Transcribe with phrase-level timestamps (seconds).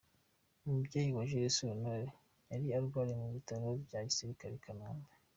[0.65, 2.09] Umubyeyi wa Jules Sentore
[2.51, 5.09] yari arwariye mu Bitaro bya Gisirikare i Kanombe.